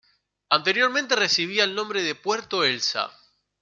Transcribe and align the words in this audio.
Anteriormente 0.49 1.15
recibía 1.15 1.63
el 1.63 1.75
nombre 1.75 2.01
de 2.01 2.15
Puerto 2.15 2.63
Elsa. 2.63 3.11